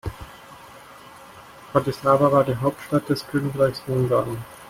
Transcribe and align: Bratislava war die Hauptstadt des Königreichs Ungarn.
Bratislava 1.71 2.31
war 2.31 2.43
die 2.43 2.55
Hauptstadt 2.55 3.07
des 3.07 3.27
Königreichs 3.27 3.83
Ungarn. 3.85 4.43